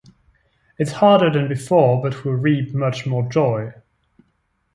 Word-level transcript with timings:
It's 0.79 0.93
harder 0.93 1.29
than 1.29 1.47
before; 1.47 2.01
but 2.01 2.23
we 2.25 2.31
reap 2.31 2.73
much 2.73 3.05
more 3.05 3.29
joy. 3.29 3.73